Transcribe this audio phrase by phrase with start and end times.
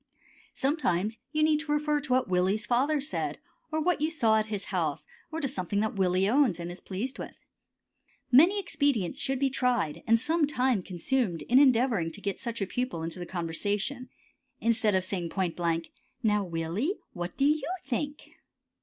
[0.55, 3.37] Sometimes you need to refer to what Willie's father said,
[3.71, 6.79] or what you saw at his house, or to something that Willie owns and is
[6.79, 7.35] pleased with.
[8.31, 12.65] Many expedients should be tried and some time consumed in endeavoring to get such a
[12.65, 14.09] pupil into the conversation
[14.59, 15.91] instead of saying point blank,
[16.23, 18.37] "Now, Willie, what do you think?"